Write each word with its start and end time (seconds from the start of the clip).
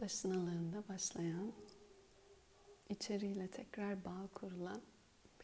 başınalığında 0.00 0.88
başlayan, 0.88 1.52
içeriğiyle 2.88 3.48
tekrar 3.48 4.04
bağ 4.04 4.28
kurulan 4.34 4.80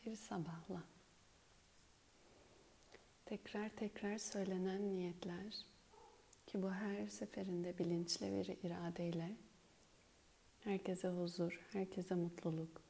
bir 0.06 0.16
sabahla. 0.16 0.82
Tekrar 3.24 3.68
tekrar 3.68 4.18
söylenen 4.18 4.88
niyetler 4.88 5.66
ki 6.46 6.62
bu 6.62 6.70
her 6.70 7.06
seferinde 7.06 7.78
bilinçli 7.78 8.32
bir 8.32 8.68
iradeyle 8.68 9.36
herkese 10.60 11.08
huzur, 11.08 11.60
herkese 11.72 12.14
mutluluk 12.14 12.82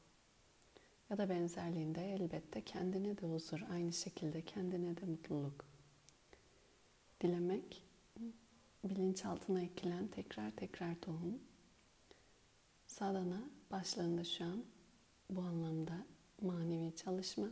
ya 1.10 1.18
da 1.18 1.28
benzerliğinde 1.28 2.12
elbette 2.14 2.60
kendine 2.64 3.18
de 3.18 3.26
huzur, 3.26 3.60
aynı 3.70 3.92
şekilde 3.92 4.42
kendine 4.42 4.96
de 4.96 5.04
mutluluk 5.04 5.64
dilemek 7.20 7.82
bilinçaltına 8.84 9.62
ekilen 9.62 10.06
tekrar 10.06 10.50
tekrar 10.50 10.94
tohum 11.00 11.40
sadana 12.98 13.40
başlarında 13.70 14.24
şu 14.24 14.44
an 14.44 14.64
bu 15.30 15.40
anlamda 15.40 16.06
manevi 16.40 16.96
çalışma 16.96 17.46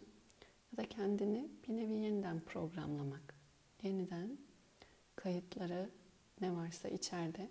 ya 0.72 0.76
da 0.76 0.88
kendini 0.88 1.50
bir 1.68 1.76
nevi 1.76 1.92
yeniden 1.92 2.40
programlamak. 2.40 3.34
Yeniden 3.82 4.38
kayıtları 5.16 5.90
ne 6.40 6.56
varsa 6.56 6.88
içeride 6.88 7.50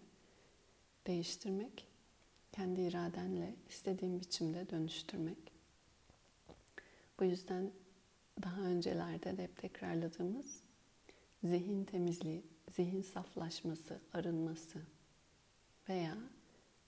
değiştirmek, 1.08 1.88
kendi 2.52 2.82
iradenle 2.82 3.55
istediğin 3.70 4.20
biçimde 4.20 4.70
dönüştürmek. 4.70 5.52
Bu 7.20 7.26
yüzden 7.26 7.71
daha 8.44 8.62
öncelerde 8.62 9.38
de 9.38 9.44
hep 9.44 9.58
tekrarladığımız 9.58 10.63
zihin 11.44 11.85
temizliği, 11.85 12.44
zihin 12.76 13.02
saflaşması, 13.02 13.99
arınması 14.13 14.82
veya 15.90 16.18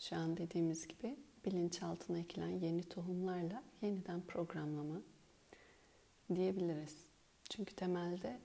şu 0.09 0.16
an 0.16 0.38
dediğimiz 0.38 0.88
gibi 0.88 1.17
bilinçaltına 1.45 2.19
ekilen 2.19 2.50
yeni 2.50 2.83
tohumlarla 2.83 3.64
yeniden 3.81 4.22
programlama 4.22 5.02
diyebiliriz. 6.36 7.05
Çünkü 7.50 7.75
temelde 7.75 8.39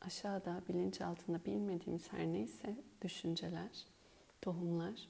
aşağıda 0.00 0.62
bilinçaltında 0.68 1.44
bilmediğimiz 1.44 2.12
her 2.12 2.26
neyse 2.26 2.76
düşünceler, 3.02 3.86
tohumlar, 4.42 5.08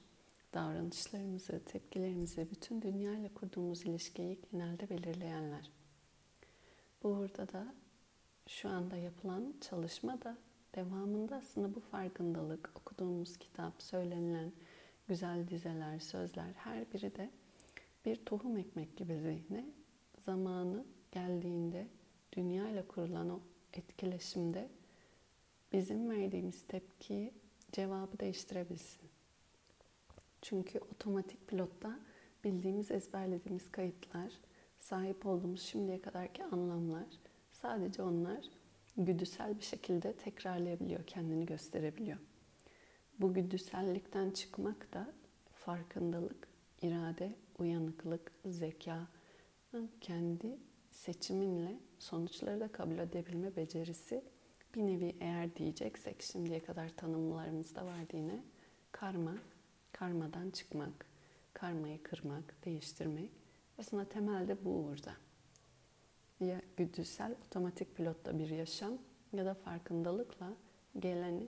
davranışlarımızı, 0.53 1.61
tepkilerimizi, 1.65 2.47
bütün 2.51 2.81
dünya 2.81 3.13
ile 3.13 3.29
kurduğumuz 3.33 3.85
ilişkiyi 3.85 4.39
genelde 4.51 4.89
belirleyenler. 4.89 5.71
Burada 7.03 7.51
da 7.51 7.73
şu 8.47 8.69
anda 8.69 8.97
yapılan 8.97 9.53
çalışma 9.61 10.21
da 10.21 10.37
devamında 10.75 11.35
aslında 11.35 11.75
bu 11.75 11.79
farkındalık, 11.79 12.71
okuduğumuz 12.75 13.37
kitap, 13.37 13.81
söylenilen 13.81 14.51
güzel 15.09 15.47
dizeler, 15.47 15.99
sözler 15.99 16.53
her 16.53 16.93
biri 16.93 17.15
de 17.15 17.29
bir 18.05 18.25
tohum 18.25 18.57
ekmek 18.57 18.97
gibi 18.97 19.17
zihne 19.17 19.65
zamanı 20.25 20.85
geldiğinde 21.11 21.87
dünya 22.33 22.69
ile 22.69 22.87
kurulan 22.87 23.29
o 23.29 23.39
etkileşimde 23.73 24.69
bizim 25.73 26.09
verdiğimiz 26.09 26.63
tepkiyi 26.67 27.33
cevabı 27.71 28.19
değiştirebilsin. 28.19 29.09
Çünkü 30.41 30.79
otomatik 30.79 31.47
pilotta 31.47 31.99
bildiğimiz, 32.43 32.91
ezberlediğimiz 32.91 33.71
kayıtlar, 33.71 34.31
sahip 34.79 35.25
olduğumuz 35.25 35.61
şimdiye 35.61 36.01
kadarki 36.01 36.43
anlamlar 36.43 37.07
sadece 37.51 38.01
onlar 38.01 38.45
güdüsel 38.97 39.57
bir 39.57 39.63
şekilde 39.63 40.13
tekrarlayabiliyor, 40.13 41.07
kendini 41.07 41.45
gösterebiliyor. 41.45 42.17
Bu 43.19 43.33
güdüsellikten 43.33 44.31
çıkmak 44.31 44.93
da 44.93 45.13
farkındalık, 45.53 46.47
irade, 46.81 47.35
uyanıklık, 47.59 48.31
zeka, 48.45 49.07
kendi 50.01 50.57
seçiminle 50.91 51.79
sonuçları 51.99 52.59
da 52.59 52.71
kabul 52.71 52.97
edebilme 52.97 53.55
becerisi 53.55 54.23
bir 54.75 54.81
nevi 54.81 55.15
eğer 55.19 55.55
diyeceksek 55.55 56.21
şimdiye 56.21 56.59
kadar 56.59 56.89
tanımlarımızda 56.89 57.85
vardı 57.85 58.17
yine 58.17 58.43
karma, 58.91 59.35
karmadan 59.91 60.49
çıkmak, 60.49 61.05
karmayı 61.53 62.03
kırmak, 62.03 62.65
değiştirmek. 62.65 63.31
Aslında 63.77 64.05
temelde 64.05 64.65
bu 64.65 64.85
burada. 64.87 65.13
Ya 66.39 66.61
güdüsel 66.77 67.35
otomatik 67.47 67.95
pilotta 67.95 68.39
bir 68.39 68.49
yaşam 68.49 68.93
ya 69.33 69.45
da 69.45 69.53
farkındalıkla 69.53 70.53
geleni 70.99 71.47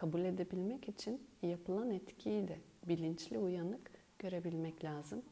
kabul 0.00 0.20
edebilmek 0.20 0.88
için 0.88 1.26
yapılan 1.42 1.90
etkiyi 1.90 2.48
de 2.48 2.58
bilinçli 2.88 3.38
uyanık 3.38 3.90
görebilmek 4.18 4.84
lazım. 4.84 5.22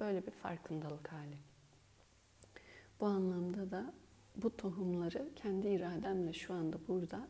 Böyle 0.00 0.26
bir 0.26 0.30
farkındalık 0.30 1.12
hali. 1.12 1.36
Bu 3.00 3.06
anlamda 3.06 3.70
da 3.70 3.92
bu 4.36 4.56
tohumları 4.56 5.30
kendi 5.36 5.68
irademle 5.68 6.32
şu 6.32 6.54
anda 6.54 6.76
burada 6.88 7.28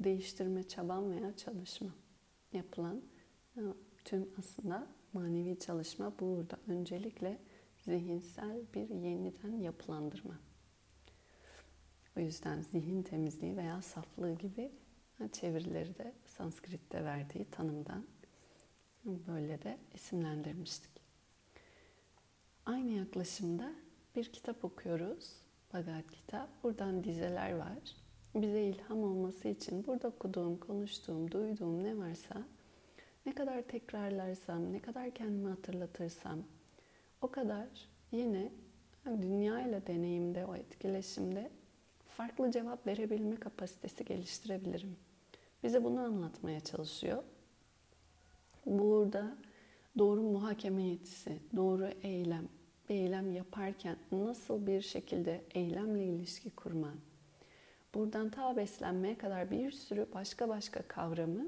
değiştirme 0.00 0.62
çabam 0.62 1.10
veya 1.10 1.36
çalışma 1.36 1.90
yapılan 2.52 3.02
e, 3.56 3.60
tüm 4.04 4.28
aslında 4.38 4.86
manevi 5.12 5.58
çalışma 5.58 6.12
burada 6.20 6.58
öncelikle 6.68 7.38
zihinsel 7.78 8.60
bir 8.74 8.88
yeniden 8.88 9.52
yapılandırma. 9.52 10.38
O 12.16 12.20
yüzden 12.20 12.60
zihin 12.60 13.02
temizliği 13.02 13.56
veya 13.56 13.82
saflığı 13.82 14.32
gibi 14.32 14.72
çevirileri 15.32 15.98
de 15.98 16.12
Sanskrit'te 16.26 17.04
verdiği 17.04 17.44
tanımdan 17.44 18.06
böyle 19.04 19.62
de 19.62 19.78
isimlendirmiştik. 19.94 20.90
Aynı 22.66 22.90
yaklaşımda 22.90 23.72
bir 24.16 24.32
kitap 24.32 24.64
okuyoruz. 24.64 25.46
Bhagavad 25.72 26.10
Gita. 26.12 26.48
Buradan 26.62 27.04
dizeler 27.04 27.52
var. 27.52 27.78
Bize 28.34 28.62
ilham 28.62 29.02
olması 29.02 29.48
için 29.48 29.86
burada 29.86 30.08
okuduğum, 30.08 30.60
konuştuğum, 30.60 31.30
duyduğum 31.30 31.84
ne 31.84 31.98
varsa 31.98 32.42
ne 33.26 33.34
kadar 33.34 33.62
tekrarlarsam, 33.62 34.72
ne 34.72 34.80
kadar 34.80 35.10
kendimi 35.10 35.48
hatırlatırsam 35.48 36.42
o 37.20 37.30
kadar 37.30 37.68
yine 38.12 38.52
dünya 39.06 39.68
ile 39.68 39.86
deneyimde, 39.86 40.46
o 40.46 40.56
etkileşimde 40.56 41.50
farklı 42.06 42.50
cevap 42.50 42.86
verebilme 42.86 43.36
kapasitesi 43.36 44.04
geliştirebilirim. 44.04 44.96
Bize 45.66 45.84
bunu 45.84 46.00
anlatmaya 46.00 46.60
çalışıyor. 46.60 47.22
Burada 48.66 49.36
doğru 49.98 50.22
muhakeme 50.22 50.82
yetisi, 50.82 51.38
doğru 51.56 51.88
eylem, 52.02 52.48
bir 52.88 52.94
eylem 52.94 53.32
yaparken 53.32 53.96
nasıl 54.12 54.66
bir 54.66 54.80
şekilde 54.80 55.44
eylemle 55.54 56.04
ilişki 56.04 56.50
kurma, 56.50 56.94
buradan 57.94 58.30
ta 58.30 58.56
beslenmeye 58.56 59.18
kadar 59.18 59.50
bir 59.50 59.70
sürü 59.70 60.06
başka 60.14 60.48
başka 60.48 60.82
kavramı 60.82 61.46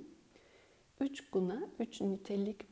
üç 1.01 1.31
guna, 1.31 1.69
üç 1.79 2.01
nitelik 2.01 2.67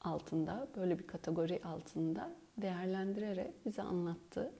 altında, 0.00 0.68
böyle 0.76 0.98
bir 0.98 1.06
kategori 1.06 1.60
altında 1.64 2.32
değerlendirerek 2.56 3.66
bize 3.66 3.82
anlattı. 3.82 4.52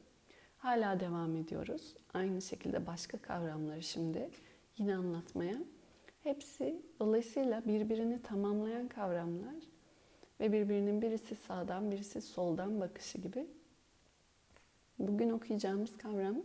Hala 0.59 1.01
devam 1.01 1.37
ediyoruz. 1.37 1.95
Aynı 2.15 2.43
şekilde 2.43 2.87
başka 2.87 3.19
kavramları 3.19 3.83
şimdi 3.83 4.31
yine 4.79 4.97
anlatmaya. 4.97 5.59
Hepsi 6.23 6.83
dolayısıyla 7.01 7.65
birbirini 7.67 8.23
tamamlayan 8.23 8.89
kavramlar 8.89 9.55
ve 10.41 10.53
birbirinin 10.53 11.03
birisi 11.03 11.37
sağdan 11.37 11.91
birisi 11.91 12.21
soldan 12.21 12.81
bakışı 12.81 13.19
gibi. 13.19 13.47
Bugün 14.99 15.31
okuyacağımız 15.31 15.99
kavram 15.99 16.37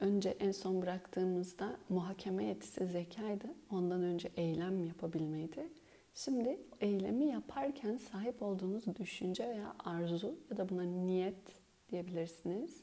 önce 0.00 0.36
en 0.40 0.52
son 0.52 0.82
bıraktığımızda 0.82 1.76
muhakeme 1.88 2.44
yetisi 2.44 2.86
zekaydı. 2.86 3.46
Ondan 3.70 4.02
önce 4.02 4.30
eylem 4.36 4.84
yapabilmeydi. 4.84 5.68
Şimdi 6.14 6.60
eylemi 6.80 7.26
yaparken 7.26 7.96
sahip 7.96 8.42
olduğunuz 8.42 8.96
düşünce 8.96 9.48
veya 9.48 9.76
arzu 9.78 10.38
ya 10.50 10.56
da 10.56 10.68
buna 10.68 10.82
niyet 10.82 11.60
diyebilirsiniz. 11.90 12.82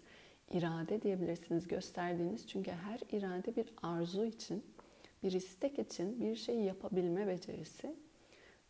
irade 0.51 1.01
diyebilirsiniz 1.01 1.67
gösterdiğiniz. 1.67 2.47
Çünkü 2.47 2.71
her 2.71 2.99
irade 3.11 3.55
bir 3.55 3.73
arzu 3.81 4.25
için, 4.25 4.63
bir 5.23 5.31
istek 5.31 5.79
için 5.79 6.19
bir 6.19 6.35
şey 6.35 6.59
yapabilme 6.59 7.27
becerisi. 7.27 7.95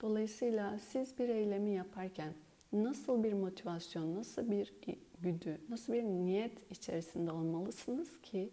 Dolayısıyla 0.02 0.80
siz 0.80 1.20
bir 1.20 1.30
eylemi 1.30 1.72
yaparken 1.72 2.34
nasıl 2.74 3.24
bir 3.24 3.34
motivasyon, 3.34 4.16
nasıl 4.16 4.52
bir 4.52 4.74
güdü, 5.22 5.62
nasıl 5.70 5.94
bir 5.94 6.04
niyet 6.04 6.72
içerisinde 6.72 7.32
olmalısınız 7.32 8.22
ki 8.22 8.50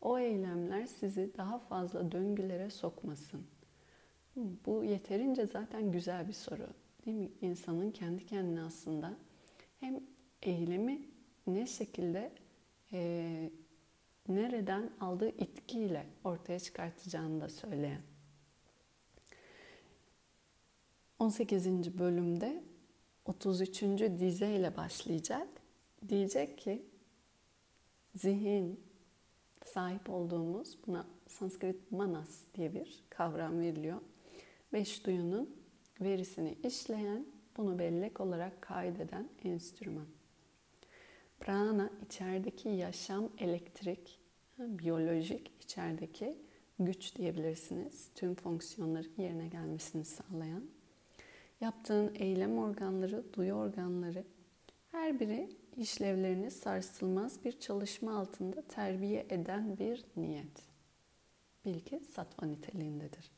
o 0.00 0.18
eylemler 0.18 0.86
sizi 0.86 1.30
daha 1.36 1.58
fazla 1.58 2.12
döngülere 2.12 2.70
sokmasın. 2.70 3.46
Bu 4.66 4.84
yeterince 4.84 5.46
zaten 5.46 5.92
güzel 5.92 6.28
bir 6.28 6.32
soru. 6.32 6.66
Değil 7.06 7.16
mi? 7.16 7.30
İnsanın 7.40 7.90
kendi 7.90 8.26
kendine 8.26 8.62
aslında 8.62 9.16
hem 9.80 10.00
eylemi 10.42 11.02
ne 11.46 11.66
şekilde 11.66 12.32
nereden 14.28 14.90
aldığı 15.00 15.28
itkiyle 15.28 16.06
ortaya 16.24 16.60
çıkartacağını 16.60 17.40
da 17.40 17.48
söyleyen. 17.48 18.02
18. 21.18 21.98
bölümde 21.98 22.62
33. 23.24 23.82
dize 24.18 24.50
ile 24.50 24.76
başlayacak. 24.76 25.48
Diyecek 26.08 26.58
ki 26.58 26.86
zihin 28.14 28.80
sahip 29.64 30.10
olduğumuz 30.10 30.78
buna 30.86 31.06
Sanskrit 31.26 31.92
manas 31.92 32.40
diye 32.54 32.74
bir 32.74 33.04
kavram 33.10 33.60
veriliyor. 33.60 34.00
Beş 34.72 35.06
duyunun 35.06 35.56
verisini 36.00 36.58
işleyen, 36.64 37.26
bunu 37.56 37.78
bellek 37.78 38.20
olarak 38.20 38.62
kaydeden 38.62 39.28
enstrüman. 39.44 40.06
Prana 41.40 41.90
içerideki 42.06 42.68
yaşam, 42.68 43.28
elektrik, 43.38 44.17
biyolojik 44.58 45.52
içerideki 45.60 46.38
güç 46.78 47.16
diyebilirsiniz. 47.16 48.08
Tüm 48.14 48.34
fonksiyonların 48.34 49.12
yerine 49.18 49.48
gelmesini 49.48 50.04
sağlayan. 50.04 50.64
Yaptığın 51.60 52.14
eylem 52.14 52.58
organları, 52.58 53.24
duyu 53.34 53.52
organları 53.52 54.24
her 54.92 55.20
biri 55.20 55.48
işlevlerini 55.76 56.50
sarsılmaz 56.50 57.44
bir 57.44 57.60
çalışma 57.60 58.18
altında 58.18 58.62
terbiye 58.62 59.26
eden 59.30 59.78
bir 59.78 60.04
niyet. 60.16 60.62
Bil 61.64 61.80
ki 61.80 62.00
sattva 62.00 62.46
niteliğindedir. 62.46 63.30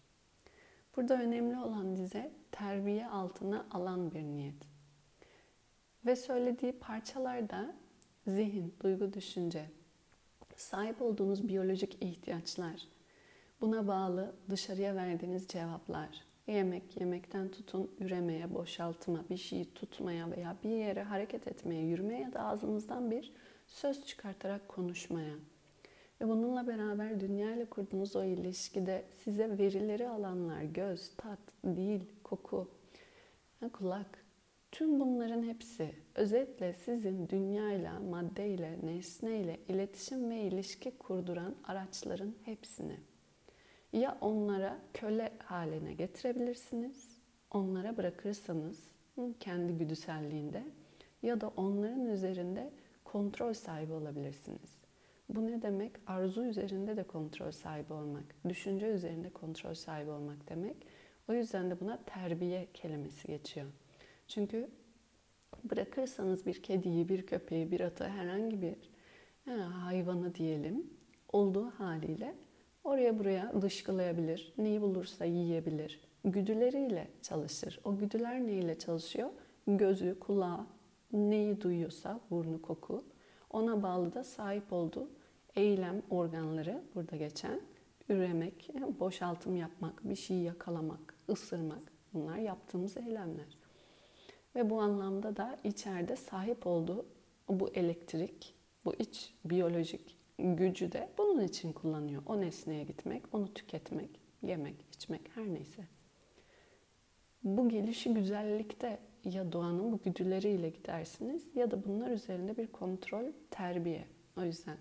Burada 0.97 1.23
önemli 1.23 1.59
olan 1.59 1.97
dize 1.97 2.33
terbiye 2.53 3.07
altına 3.07 3.67
alan 3.71 4.13
bir 4.13 4.23
niyet. 4.23 4.69
Ve 6.07 6.17
söylediği 6.17 6.73
parçalarda 6.73 7.77
zihin, 8.27 8.75
duygu, 8.83 9.13
düşünce, 9.13 9.71
sahip 10.61 11.03
olduğunuz 11.03 11.49
biyolojik 11.49 12.03
ihtiyaçlar, 12.03 12.89
buna 13.61 13.89
bağlı 13.89 14.35
dışarıya 14.51 14.95
verdiğiniz 14.95 15.49
cevaplar, 15.49 16.25
yemek 16.47 17.01
yemekten 17.01 17.49
tutun 17.49 17.91
üremeye, 18.01 18.55
boşaltıma, 18.55 19.25
bir 19.31 19.37
şeyi 19.37 19.75
tutmaya 19.75 20.31
veya 20.31 20.57
bir 20.65 20.71
yere 20.71 21.03
hareket 21.03 21.49
etmeye, 21.49 21.83
yürümeye 21.83 22.21
ya 22.21 22.33
da 22.33 22.45
ağzınızdan 22.45 23.11
bir 23.11 23.33
söz 23.67 24.07
çıkartarak 24.07 24.69
konuşmaya. 24.69 25.35
Ve 26.21 26.29
bununla 26.29 26.67
beraber 26.67 27.21
dünya 27.21 27.55
ile 27.55 27.65
kurduğunuz 27.65 28.17
o 28.17 28.25
ilişkide 28.25 29.05
size 29.25 29.59
verileri 29.59 30.09
alanlar, 30.09 30.63
göz, 30.63 31.11
tat, 31.17 31.39
dil, 31.65 32.01
koku, 32.25 32.69
kulak, 33.73 34.20
tüm 34.73 35.01
bunların 35.01 35.43
hepsi 35.43 35.95
özetle 36.15 36.73
sizin 36.73 37.29
dünyayla, 37.29 38.01
maddeyle, 38.01 38.79
nesneyle 38.83 39.61
iletişim 39.69 40.31
ve 40.31 40.41
ilişki 40.41 40.99
kurduran 40.99 41.55
araçların 41.65 42.35
hepsini 42.45 42.97
ya 43.93 44.19
onlara 44.21 44.79
köle 44.95 45.33
haline 45.45 45.95
getirebilirsiniz, 45.95 47.19
onlara 47.51 47.97
bırakırsanız 47.97 48.85
kendi 49.41 49.73
güdüselliğinde 49.73 50.65
ya 51.23 51.41
da 51.41 51.49
onların 51.49 52.07
üzerinde 52.07 52.71
kontrol 53.05 53.53
sahibi 53.53 53.93
olabilirsiniz. 53.93 54.81
Bu 55.29 55.47
ne 55.47 55.63
demek? 55.63 55.93
Arzu 56.07 56.45
üzerinde 56.45 56.97
de 56.97 57.03
kontrol 57.03 57.51
sahibi 57.51 57.93
olmak, 57.93 58.25
düşünce 58.49 58.87
üzerinde 58.87 59.31
kontrol 59.31 59.75
sahibi 59.75 60.11
olmak 60.11 60.49
demek. 60.49 60.77
O 61.29 61.33
yüzden 61.33 61.71
de 61.71 61.81
buna 61.81 61.99
terbiye 62.07 62.69
kelimesi 62.75 63.29
geçiyor. 63.29 63.67
Çünkü 64.31 64.71
bırakırsanız 65.65 66.47
bir 66.47 66.63
kediyi, 66.63 67.09
bir 67.09 67.27
köpeği, 67.27 67.71
bir 67.71 67.81
atı, 67.81 68.05
herhangi 68.05 68.63
bir 68.63 68.77
hayvanı 69.63 70.35
diyelim 70.35 70.91
olduğu 71.33 71.71
haliyle 71.71 72.35
Oraya 72.85 73.19
buraya 73.19 73.63
dışkılayabilir, 73.63 74.53
neyi 74.59 74.81
bulursa 74.81 75.25
yiyebilir. 75.25 76.01
Güdüleriyle 76.25 77.11
çalışır. 77.23 77.81
O 77.85 77.97
güdüler 77.97 78.47
neyle 78.47 78.79
çalışıyor? 78.79 79.31
Gözü, 79.67 80.19
kulağı, 80.21 80.67
neyi 81.13 81.61
duyuyorsa, 81.61 82.21
burnu, 82.31 82.63
koku. 82.63 83.05
Ona 83.51 83.83
bağlı 83.83 84.15
da 84.15 84.25
sahip 84.25 84.73
olduğu 84.73 85.11
eylem 85.57 86.03
organları 86.11 86.83
burada 86.95 87.17
geçen. 87.17 87.61
Üremek, 88.09 88.71
boşaltım 89.01 89.57
yapmak, 89.57 90.09
bir 90.09 90.17
şeyi 90.17 90.45
yakalamak, 90.45 91.15
ısırmak. 91.29 91.93
Bunlar 92.15 92.37
yaptığımız 92.37 92.97
eylemler. 92.97 93.59
Ve 94.55 94.71
bu 94.71 94.81
anlamda 94.81 95.37
da 95.37 95.59
içeride 95.65 96.17
sahip 96.17 96.67
olduğu 96.67 97.07
bu 97.49 97.69
elektrik, 97.69 98.55
bu 98.85 98.95
iç 98.95 99.35
biyolojik 99.45 100.17
gücü 100.39 100.93
de 100.93 101.09
bunun 101.19 101.43
için 101.45 101.73
kullanıyor. 101.73 102.23
O 102.27 102.41
nesneye 102.41 102.85
gitmek, 102.85 103.23
onu 103.35 103.55
tüketmek, 103.55 104.11
yemek, 104.43 104.75
içmek 104.93 105.21
her 105.35 105.47
neyse. 105.47 105.83
Bu 107.43 107.69
gelişi 107.69 108.15
güzellikte 108.15 108.99
ya 109.25 109.53
doğanın 109.53 109.93
bu 109.93 109.99
güdüleriyle 110.05 110.71
gidersiniz 110.71 111.43
ya 111.55 111.71
da 111.71 111.85
bunlar 111.85 112.11
üzerinde 112.11 112.57
bir 112.57 112.67
kontrol, 112.67 113.25
terbiye. 113.51 114.05
O 114.37 114.43
yüzden 114.43 114.77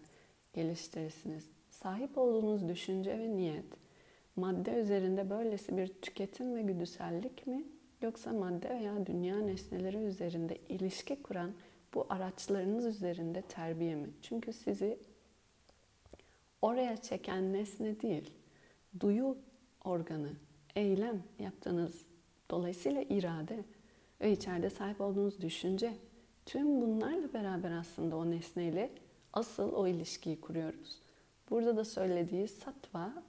geliştirirsiniz. 0.54 1.50
Sahip 1.70 2.18
olduğunuz 2.18 2.70
düşünce 2.70 3.20
ve 3.20 3.38
niyet 3.38 3.66
madde 4.36 4.72
üzerinde 4.72 5.30
böylesi 5.30 5.78
bir 5.78 5.88
tüketim 5.88 6.56
ve 6.56 6.62
güdüsellik 6.62 7.48
mi 7.48 7.64
yoksa 8.02 8.34
madde 8.34 8.70
veya 8.70 9.06
dünya 9.06 9.40
nesneleri 9.40 9.98
üzerinde 9.98 10.58
ilişki 10.70 11.22
kuran 11.24 11.52
bu 11.94 12.06
araçlarınız 12.10 12.86
üzerinde 12.86 13.42
terbiye 13.42 13.96
mi? 13.96 14.10
Çünkü 14.22 14.54
sizi 14.54 15.00
oraya 16.62 16.98
çeken 16.98 17.54
nesne 17.54 18.02
değil, 18.02 18.32
duyu 19.00 19.38
organı, 19.84 20.30
eylem 20.76 21.24
yaptığınız 21.40 22.06
dolayısıyla 22.52 23.02
irade 23.02 23.64
ve 24.22 24.32
içeride 24.32 24.70
sahip 24.70 25.02
olduğunuz 25.02 25.42
düşünce 25.42 25.94
tüm 26.46 26.82
bunlarla 26.82 27.34
beraber 27.34 27.72
aslında 27.72 28.18
o 28.18 28.32
nesneyle 28.32 28.90
asıl 29.34 29.74
o 29.74 29.88
ilişkiyi 29.88 30.42
kuruyoruz. 30.42 31.02
Burada 31.50 31.78
da 31.78 31.86
söylediği 31.86 32.48
satva 32.48 33.24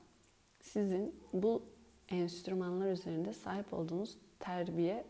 sizin 0.61 1.15
bu 1.33 1.63
enstrümanlar 2.09 2.93
üzerinde 2.93 3.33
sahip 3.33 3.73
olduğunuz 3.73 4.17
terbiye, 4.41 5.05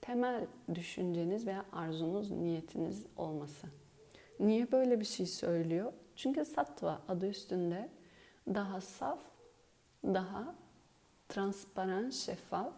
temel 0.00 0.46
düşünceniz 0.74 1.46
veya 1.46 1.64
arzunuz, 1.72 2.30
niyetiniz 2.30 3.06
olması. 3.16 3.66
Niye 4.40 4.72
böyle 4.72 5.00
bir 5.00 5.04
şey 5.04 5.26
söylüyor? 5.26 5.92
Çünkü 6.16 6.44
sattva 6.44 7.02
adı 7.08 7.28
üstünde 7.28 7.88
daha 8.48 8.80
saf, 8.80 9.20
daha 10.04 10.54
transparan, 11.28 12.10
şeffaf, 12.10 12.72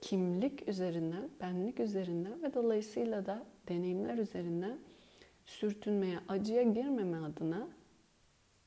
kimlik 0.00 0.68
üzerinden, 0.68 1.30
benlik 1.40 1.80
üzerinden 1.80 2.42
ve 2.42 2.54
dolayısıyla 2.54 3.26
da 3.26 3.46
deneyimler 3.68 4.18
üzerinden 4.18 4.78
sürtünmeye, 5.44 6.18
acıya 6.28 6.62
girmeme 6.62 7.16
adına 7.16 7.68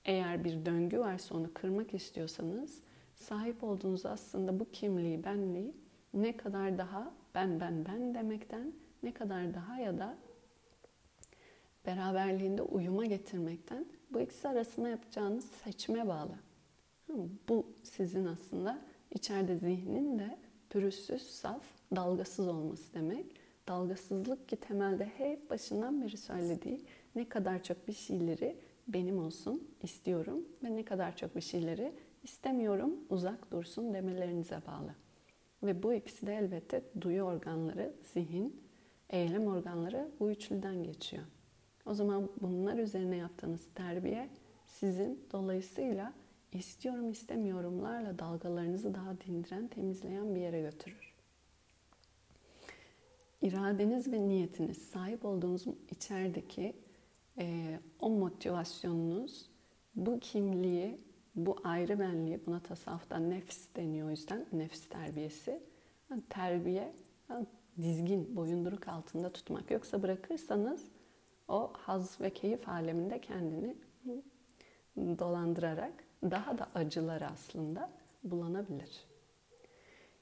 eğer 0.06 0.44
bir 0.44 0.66
döngü 0.66 1.00
varsa 1.00 1.36
onu 1.36 1.54
kırmak 1.54 1.94
istiyorsanız 1.94 2.82
sahip 3.16 3.64
olduğunuz 3.64 4.06
aslında 4.06 4.60
bu 4.60 4.72
kimliği, 4.72 5.24
benliği 5.24 5.74
ne 6.22 6.38
kadar 6.38 6.78
daha 6.78 7.14
ben 7.36 7.60
ben 7.60 7.86
ben 7.86 8.16
demekten 8.16 8.74
ne 9.04 9.14
kadar 9.14 9.54
daha 9.54 9.80
ya 9.80 9.98
da 9.98 10.18
beraberliğinde 11.86 12.62
uyuma 12.62 13.06
getirmekten 13.06 13.86
bu 14.14 14.22
ikisi 14.22 14.48
arasında 14.48 14.90
yapacağınız 14.90 15.46
seçime 15.46 16.08
bağlı. 16.08 16.36
Bu 17.50 17.66
sizin 17.84 18.26
aslında 18.26 18.82
içeride 19.12 19.58
zihnin 19.58 20.20
de 20.20 20.38
pürüzsüz, 20.70 21.22
saf, 21.22 21.64
dalgasız 21.96 22.48
olması 22.48 22.94
demek. 22.94 23.26
Dalgasızlık 23.68 24.50
ki 24.50 24.56
temelde 24.56 25.06
hep 25.06 25.50
başından 25.50 26.02
beri 26.02 26.18
söylediği 26.18 26.86
ne 27.16 27.30
kadar 27.30 27.64
çok 27.64 27.88
bir 27.88 27.94
şeyleri 27.94 28.58
benim 28.88 29.20
olsun 29.20 29.68
istiyorum 29.84 30.46
ve 30.64 30.76
ne 30.76 30.86
kadar 30.86 31.16
çok 31.16 31.36
bir 31.36 31.42
şeyleri 31.42 31.94
istemiyorum 32.24 32.96
uzak 33.10 33.52
dursun 33.52 33.94
demelerinize 33.94 34.62
bağlı. 34.68 35.07
Ve 35.64 35.84
bu 35.84 35.94
ikisi 35.94 36.28
de 36.28 36.36
elbette 36.36 36.84
duyu 37.02 37.24
organları, 37.24 37.94
zihin, 38.14 38.62
eylem 39.10 39.48
organları 39.48 40.12
bu 40.20 40.32
üçlüden 40.32 40.84
geçiyor. 40.84 41.24
O 41.86 41.94
zaman 41.94 42.30
bunlar 42.42 42.78
üzerine 42.78 43.16
yaptığınız 43.16 43.62
terbiye 43.76 44.30
sizin 44.66 45.26
dolayısıyla 45.32 46.14
istiyorum 46.52 47.12
istemiyorumlarla 47.12 48.20
dalgalarınızı 48.20 48.94
daha 48.94 49.22
dindiren, 49.22 49.68
temizleyen 49.68 50.36
bir 50.36 50.40
yere 50.40 50.62
götürür. 50.62 51.14
İradeniz 53.42 54.12
ve 54.12 54.28
niyetiniz, 54.30 54.78
sahip 54.78 55.26
olduğunuz 55.26 55.66
içerideki 55.92 56.74
e, 57.38 57.80
o 58.00 58.10
motivasyonunuz, 58.10 59.50
bu 59.96 60.20
kimliği, 60.20 60.98
bu 61.38 61.56
ayrı 61.64 62.00
benliği, 62.00 62.46
buna 62.46 62.60
tasavvufta 62.60 63.18
nefs 63.18 63.68
deniyor 63.76 64.08
o 64.08 64.12
yüzden, 64.12 64.46
nefs 64.54 64.90
terbiyesi. 64.90 65.64
Yani 66.10 66.22
terbiye, 66.30 66.94
yani 67.30 67.46
dizgin, 67.82 68.36
boyunduruk 68.36 68.88
altında 68.88 69.30
tutmak. 69.30 69.72
Yoksa 69.72 70.04
bırakırsanız 70.04 70.86
o 71.48 71.74
haz 71.74 72.22
ve 72.22 72.30
keyif 72.30 72.70
aleminde 72.70 73.22
kendini 73.22 73.76
dolandırarak 74.98 75.94
daha 76.24 76.58
da 76.58 76.68
acılar 76.76 77.22
aslında 77.22 77.90
bulanabilir. 78.24 79.06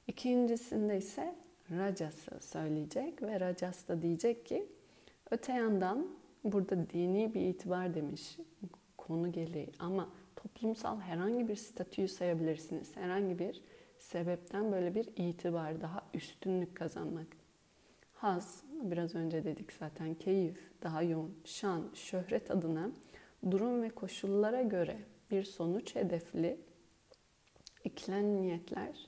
İkincisinde 0.06 0.98
ise 0.98 1.34
racası 1.70 2.30
söyleyecek 2.40 3.22
ve 3.22 3.40
racas 3.40 3.88
da 3.88 4.02
diyecek 4.02 4.46
ki 4.46 4.66
öte 5.30 5.52
yandan 5.52 6.06
burada 6.44 6.90
dini 6.90 7.34
bir 7.34 7.40
itibar 7.40 7.94
demiş 7.94 8.38
konu 8.96 9.32
gereği 9.32 9.72
ama 9.78 10.08
toplumsal 10.46 11.00
herhangi 11.00 11.48
bir 11.48 11.56
statüyü 11.56 12.08
sayabilirsiniz. 12.08 12.96
Herhangi 12.96 13.38
bir 13.38 13.62
sebepten 13.98 14.72
böyle 14.72 14.94
bir 14.94 15.08
itibar, 15.16 15.80
daha 15.80 16.02
üstünlük 16.14 16.76
kazanmak. 16.76 17.26
Haz, 18.14 18.62
biraz 18.82 19.14
önce 19.14 19.44
dedik 19.44 19.72
zaten 19.72 20.14
keyif, 20.14 20.58
daha 20.82 21.02
yoğun, 21.02 21.34
şan, 21.44 21.90
şöhret 21.94 22.50
adına 22.50 22.90
durum 23.50 23.82
ve 23.82 23.90
koşullara 23.90 24.62
göre 24.62 24.98
bir 25.30 25.44
sonuç 25.44 25.94
hedefli 25.94 26.60
ikilen 27.84 28.42
niyetler 28.42 29.06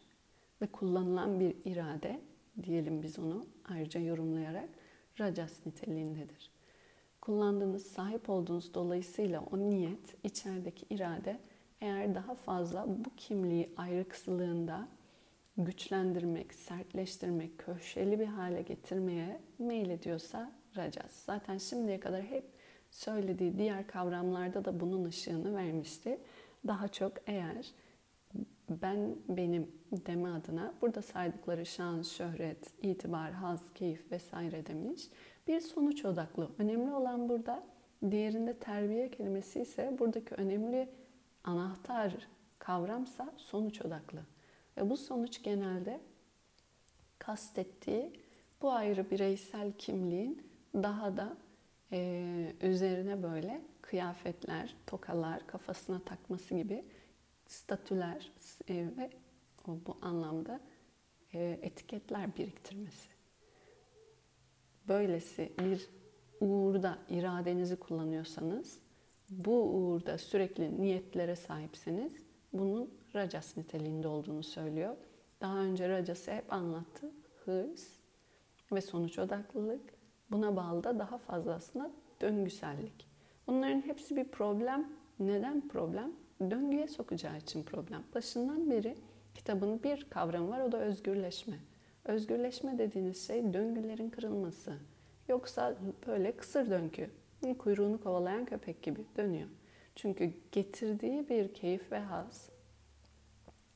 ve 0.62 0.66
kullanılan 0.66 1.40
bir 1.40 1.57
irade 1.64 2.21
diyelim 2.62 3.02
biz 3.02 3.18
onu 3.18 3.47
ayrıca 3.68 4.00
yorumlayarak 4.00 4.68
rajas 5.21 5.66
niteliğindedir. 5.66 6.50
Kullandığınız, 7.28 7.87
sahip 7.87 8.30
olduğunuz 8.30 8.75
dolayısıyla 8.75 9.44
o 9.52 9.58
niyet, 9.58 10.25
içerideki 10.25 10.87
irade 10.90 11.38
eğer 11.80 12.14
daha 12.14 12.35
fazla 12.35 12.87
bu 12.88 13.11
kimliği 13.16 13.70
ayrıksılığında 13.76 14.88
güçlendirmek, 15.56 16.54
sertleştirmek, 16.54 17.58
köşeli 17.58 18.20
bir 18.20 18.26
hale 18.26 18.62
getirmeye 18.62 19.40
meylediyorsa 19.58 20.52
rajas. 20.76 21.12
Zaten 21.12 21.58
şimdiye 21.58 22.00
kadar 22.00 22.23
hep 22.23 22.44
söylediği 22.90 23.58
diğer 23.58 23.87
kavramlarda 23.87 24.64
da 24.64 24.80
bunun 24.80 25.04
ışığını 25.04 25.56
vermişti. 25.56 26.18
Daha 26.66 26.88
çok 26.88 27.12
eğer 27.26 27.66
ben 28.70 29.16
benim 29.28 29.70
deme 29.92 30.28
adına 30.28 30.75
burada 30.82 31.02
saydıkları 31.02 31.66
şan, 31.66 32.02
şöhret, 32.02 32.85
itibar, 32.85 33.32
haz, 33.32 33.73
keyif 33.75 34.12
vesaire 34.12 34.66
demiş. 34.66 35.02
Bir 35.48 35.60
sonuç 35.60 36.04
odaklı. 36.04 36.50
Önemli 36.58 36.92
olan 36.92 37.28
burada 37.28 37.62
diğerinde 38.10 38.52
terbiye 38.52 39.10
kelimesi 39.10 39.60
ise 39.60 39.96
buradaki 39.98 40.34
önemli 40.34 40.88
anahtar 41.44 42.28
kavramsa 42.58 43.34
sonuç 43.36 43.82
odaklı. 43.82 44.22
Ve 44.76 44.90
bu 44.90 44.96
sonuç 44.96 45.42
genelde 45.42 46.00
kastettiği 47.18 48.12
bu 48.62 48.72
ayrı 48.72 49.10
bireysel 49.10 49.72
kimliğin 49.72 50.50
daha 50.74 51.16
da 51.16 51.36
e, 51.92 52.52
üzerine 52.62 53.22
böyle 53.22 53.62
kıyafetler, 53.82 54.76
tokalar 54.86 55.46
kafasına 55.46 56.00
takması 56.00 56.54
gibi 56.54 56.84
statüler 57.46 58.32
e, 58.68 58.74
ve 58.74 59.10
bu 59.66 59.96
anlamda 60.02 60.60
e, 61.34 61.58
etiketler 61.62 62.36
biriktirmesi. 62.36 63.17
Böylesi 64.88 65.52
bir 65.59 65.88
uğurda 66.40 66.99
iradenizi 67.09 67.76
kullanıyorsanız, 67.76 68.78
bu 69.30 69.62
uğurda 69.62 70.18
sürekli 70.18 70.80
niyetlere 70.80 71.37
sahipseniz 71.37 72.12
bunun 72.52 72.90
rajas 73.14 73.57
niteliğinde 73.57 74.09
olduğunu 74.09 74.42
söylüyor. 74.42 74.97
Daha 75.40 75.59
önce 75.59 75.88
racası 75.88 76.33
hep 76.33 76.52
anlattı. 76.52 77.11
Hırs 77.45 77.88
ve 78.73 78.80
sonuç 78.80 79.18
odaklılık. 79.18 79.80
Buna 80.30 80.57
bağlı 80.57 80.85
da 80.85 80.99
daha 80.99 81.18
fazla 81.18 81.54
aslında 81.54 81.90
döngüsellik. 82.21 83.09
Bunların 83.47 83.80
hepsi 83.80 84.16
bir 84.16 84.25
problem. 84.25 84.88
Neden 85.21 85.68
problem? 85.68 86.12
Döngüye 86.40 86.88
sokacağı 86.88 87.38
için 87.38 87.62
problem. 87.62 88.02
Başından 88.14 88.71
beri 88.71 88.97
kitabın 89.35 89.83
bir 89.83 90.07
kavramı 90.11 90.49
var 90.49 90.61
o 90.61 90.73
da 90.73 90.78
özgürleşme. 90.78 91.59
Özgürleşme 92.08 92.78
dediğiniz 92.78 93.26
şey 93.26 93.52
döngülerin 93.54 94.10
kırılması. 94.10 94.72
Yoksa 95.28 95.76
böyle 96.06 96.36
kısır 96.36 96.70
döngü, 96.70 97.10
kuyruğunu 97.58 98.00
kovalayan 98.00 98.44
köpek 98.44 98.82
gibi 98.82 99.00
dönüyor. 99.16 99.48
Çünkü 99.96 100.32
getirdiği 100.52 101.28
bir 101.28 101.54
keyif 101.54 101.92
ve 101.92 101.98
haz 101.98 102.48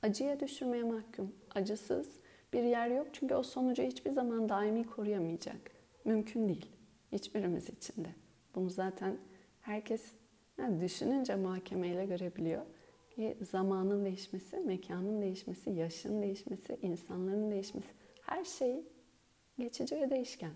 acıya 0.03 0.41
düşürmeye 0.41 0.83
mahkum. 0.83 1.33
Acısız 1.55 2.09
bir 2.53 2.63
yer 2.63 2.89
yok 2.89 3.07
çünkü 3.13 3.35
o 3.35 3.43
sonucu 3.43 3.83
hiçbir 3.83 4.11
zaman 4.11 4.49
daimi 4.49 4.85
koruyamayacak. 4.85 5.71
Mümkün 6.05 6.49
değil. 6.49 6.67
Hiçbirimiz 7.13 7.69
için 7.69 8.05
de. 8.05 8.09
Bunu 8.55 8.71
zaten 8.71 9.17
herkes 9.61 10.13
yani 10.59 10.81
düşününce 10.81 11.37
muhakemeyle 11.37 12.07
görebiliyor. 12.07 12.63
Ki 13.11 13.37
zamanın 13.51 14.05
değişmesi, 14.05 14.57
mekanın 14.61 15.23
değişmesi, 15.23 15.71
yaşın 15.71 16.23
değişmesi, 16.23 16.79
insanların 16.83 17.51
değişmesi 17.51 18.02
her 18.23 18.45
şey 18.45 18.85
geçici 19.59 19.97
ve 19.97 20.11
değişken. 20.11 20.53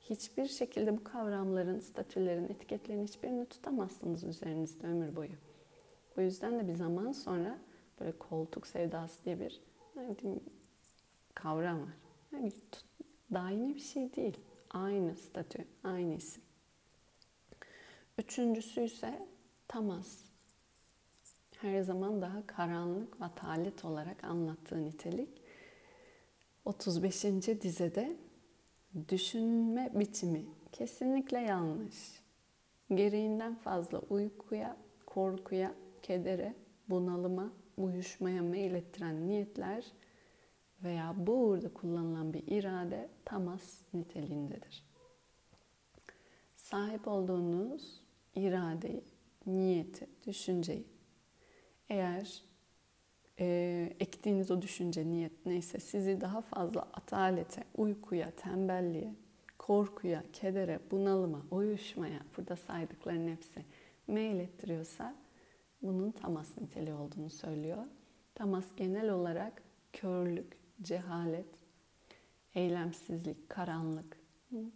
Hiçbir 0.00 0.46
şekilde 0.46 0.96
bu 0.96 1.04
kavramların, 1.04 1.80
statülerin, 1.80 2.44
etiketlerin 2.44 3.06
hiçbirini 3.06 3.46
tutamazsınız 3.46 4.24
üzerinizde 4.24 4.86
ömür 4.86 5.16
boyu. 5.16 5.32
Bu 6.16 6.20
yüzden 6.20 6.58
de 6.58 6.68
bir 6.68 6.74
zaman 6.74 7.12
sonra 7.12 7.58
böyle 8.00 8.18
koltuk 8.18 8.66
sevdası 8.66 9.24
diye 9.24 9.40
bir 9.40 9.60
yani 9.96 10.40
kavram 11.34 11.80
var. 11.80 11.94
Yani 12.32 12.52
daimi 13.32 13.74
bir 13.74 13.80
şey 13.80 14.16
değil. 14.16 14.40
Aynı 14.70 15.16
statü, 15.16 15.64
aynı 15.84 16.14
isim. 16.14 16.42
Üçüncüsü 18.18 18.80
ise 18.80 19.28
tamas. 19.68 20.24
Her 21.56 21.82
zaman 21.82 22.22
daha 22.22 22.46
karanlık 22.46 23.20
ve 23.20 23.24
talit 23.36 23.84
olarak 23.84 24.24
anlattığı 24.24 24.84
nitelik. 24.84 25.43
35. 26.64 27.24
dizede 27.62 28.16
düşünme 29.08 29.92
biçimi 29.94 30.44
kesinlikle 30.72 31.38
yanlış. 31.38 32.22
Gereğinden 32.94 33.54
fazla 33.54 33.98
uykuya, 33.98 34.76
korkuya, 35.06 35.74
kedere, 36.02 36.54
bunalıma, 36.88 37.52
uyuşmaya 37.76 38.42
meylettiren 38.42 39.26
niyetler 39.26 39.84
veya 40.82 41.14
bu 41.16 41.32
uğurda 41.32 41.74
kullanılan 41.74 42.34
bir 42.34 42.42
irade 42.46 43.08
tamas 43.24 43.80
niteliğindedir. 43.94 44.86
Sahip 46.56 47.08
olduğunuz 47.08 48.00
iradeyi, 48.34 49.04
niyeti, 49.46 50.06
düşünceyi 50.26 50.86
eğer 51.88 52.44
e, 53.40 53.96
ektiğiniz 54.00 54.50
o 54.50 54.62
düşünce, 54.62 55.10
niyet 55.10 55.46
neyse 55.46 55.78
sizi 55.78 56.20
daha 56.20 56.40
fazla 56.40 56.80
atalete, 56.80 57.64
uykuya, 57.76 58.30
tembelliğe, 58.30 59.14
korkuya, 59.58 60.22
kedere, 60.32 60.80
bunalıma, 60.90 61.42
uyuşmaya, 61.50 62.20
burada 62.36 62.56
saydıkların 62.56 63.28
hepsi 63.28 63.64
meylettiriyorsa 64.06 65.14
bunun 65.82 66.10
tamas 66.10 66.58
niteliği 66.58 66.94
olduğunu 66.94 67.30
söylüyor. 67.30 67.84
Tamas 68.34 68.64
genel 68.76 69.10
olarak 69.10 69.62
körlük, 69.92 70.58
cehalet, 70.82 71.46
eylemsizlik, 72.54 73.48
karanlık 73.48 74.18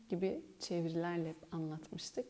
gibi 0.09 0.43
çevirilerle 0.59 1.29
hep 1.29 1.55
anlatmıştık. 1.55 2.27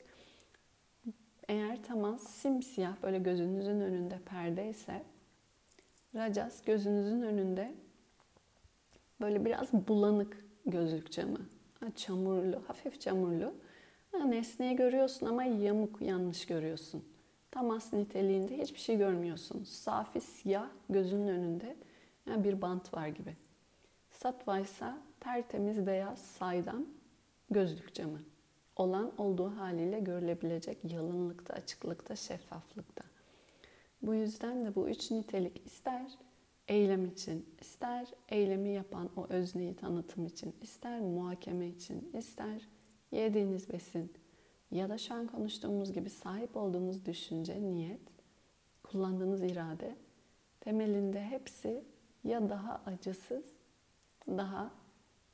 Eğer 1.49 1.83
tamas 1.83 2.23
simsiyah 2.23 3.03
böyle 3.03 3.19
gözünüzün 3.19 3.81
önünde 3.81 4.19
perde 4.19 4.69
ise 4.69 5.03
Rajas 6.19 6.65
gözünüzün 6.65 7.23
önünde 7.23 7.75
böyle 9.21 9.45
biraz 9.45 9.73
bulanık 9.73 10.45
gözlük 10.67 11.13
camı. 11.13 11.39
Çamurlu, 11.97 12.63
hafif 12.67 13.01
çamurlu. 13.01 13.55
Nesneyi 14.27 14.77
görüyorsun 14.77 15.27
ama 15.27 15.45
yamuk, 15.45 16.03
yanlış 16.03 16.47
görüyorsun. 16.47 17.05
Tamas 17.51 17.93
niteliğinde 17.93 18.59
hiçbir 18.59 18.79
şey 18.79 18.99
görmüyorsun. 18.99 19.65
Safi 19.65 20.21
siyah 20.21 20.69
gözünün 20.91 21.29
önünde 21.29 21.77
yani 22.27 22.45
bir 22.45 22.63
bant 22.63 22.95
var 22.95 23.09
gibi. 23.09 23.37
Sattva 24.11 24.59
ise 24.59 24.93
tertemiz 25.21 25.87
beyaz 25.87 26.19
saydam 26.19 26.87
gözlük 27.51 27.95
camı. 27.95 28.19
Olan 28.77 29.13
olduğu 29.19 29.57
haliyle 29.57 30.01
görülebilecek 30.01 30.79
yalınlıkta, 30.93 31.55
açıklıkta, 31.55 32.17
şeffaflıkta. 32.17 33.08
Bu 34.03 34.15
yüzden 34.15 34.65
de 34.65 34.75
bu 34.75 34.89
üç 34.89 35.11
nitelik 35.11 35.67
ister 35.67 36.19
eylem 36.69 37.05
için, 37.05 37.47
ister 37.61 38.09
eylemi 38.29 38.69
yapan 38.69 39.11
o 39.17 39.27
özneyi 39.29 39.77
tanıtım 39.77 40.27
için, 40.27 40.55
ister 40.63 41.01
muhakeme 41.01 41.69
için, 41.69 42.11
ister 42.19 42.69
yediğiniz 43.13 43.73
besin 43.73 44.13
ya 44.71 44.89
da 44.89 44.99
şu 44.99 45.15
an 45.15 45.27
konuştuğumuz 45.27 45.93
gibi 45.93 46.11
sahip 46.11 46.57
olduğunuz 46.57 47.07
düşünce, 47.07 47.63
niyet, 47.63 48.01
kullandığınız 48.83 49.43
irade 49.43 49.97
temelinde 50.61 51.23
hepsi 51.23 51.85
ya 52.25 52.49
daha 52.49 52.83
acısız, 52.87 53.45
daha 54.27 54.71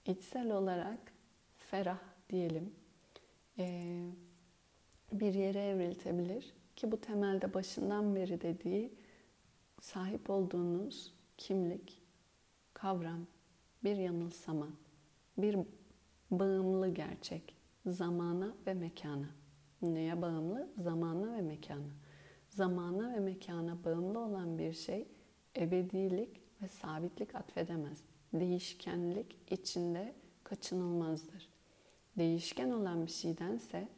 içsel 0.07 0.53
olarak 0.53 1.13
ferah 1.59 2.01
diyelim 2.31 2.75
bir 5.13 5.35
yere 5.35 5.65
evriltebilir 5.67 6.55
ki 6.77 6.93
bu 6.93 7.01
temelde 7.01 7.55
başından 7.55 8.17
beri 8.17 8.41
dediği 8.41 8.95
sahip 9.81 10.31
olduğunuz 10.31 11.15
kimlik, 11.37 12.03
kavram, 12.75 13.27
bir 13.85 13.97
yanılsama, 13.97 14.69
bir 15.39 15.59
bağımlı 16.31 16.89
gerçek, 16.89 17.55
zamana 17.87 18.55
ve 18.67 18.75
mekana. 18.75 19.29
Neye 19.83 20.23
bağımlı? 20.23 20.69
Zamana 20.79 21.33
ve 21.33 21.41
mekana. 21.41 21.93
Zamana 22.49 23.13
ve 23.13 23.21
mekana 23.21 23.85
bağımlı 23.85 24.19
olan 24.19 24.59
bir 24.59 24.73
şey 24.73 25.09
ebedilik 25.57 26.41
ve 26.63 26.69
sabitlik 26.69 27.35
atfedemez. 27.35 28.03
Değişkenlik 28.33 29.39
içinde 29.51 30.15
kaçınılmazdır. 30.45 31.49
Değişken 32.19 32.71
olan 32.71 33.07
bir 33.07 33.11
şeydense 33.11 33.89